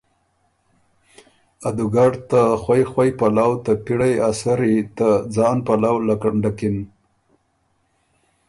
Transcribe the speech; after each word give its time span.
ا 1.67 1.69
دُوګډ 1.75 2.13
ته 2.29 2.41
خؤئ 2.61 2.83
خؤئ 2.91 3.11
پلؤ 3.19 3.51
ته 3.63 3.71
پِړئ 3.85 4.15
ا 4.27 4.29
سري 4.39 4.75
ته 4.97 5.07
ځان 5.35 5.57
پلؤ 5.67 5.97
لکنډکِن 6.07 6.77